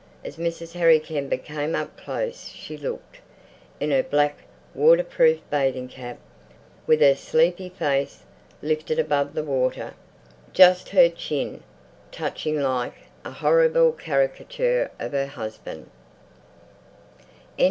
As 0.25 0.37
Mrs. 0.37 0.71
Harry 0.73 0.99
Kember 0.99 1.37
came 1.37 1.75
up 1.75 1.95
close 1.95 2.47
she 2.49 2.75
looked, 2.75 3.17
in 3.79 3.91
her 3.91 4.01
black 4.01 4.39
waterproof 4.73 5.39
bathing 5.51 5.87
cap, 5.87 6.17
with 6.87 7.01
her 7.01 7.13
sleepy 7.13 7.69
face 7.69 8.23
lifted 8.63 8.97
above 8.97 9.35
the 9.35 9.43
water, 9.43 9.93
just 10.53 10.89
her 10.89 11.07
chin 11.07 11.61
touching, 12.11 12.59
like 12.59 12.95
a 13.23 13.29
horrible 13.29 13.91
caricature 13.91 14.89
of 14.99 15.11
her 15.11 15.27
husband. 15.27 15.85